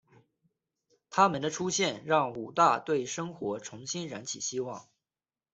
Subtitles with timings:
[1.11, 4.89] 她们的出现让武大对生活重新燃起希望。